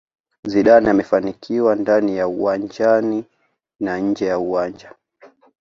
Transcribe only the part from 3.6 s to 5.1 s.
na nje ya uwanja